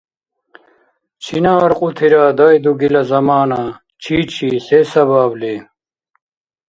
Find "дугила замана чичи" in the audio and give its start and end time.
2.63-4.51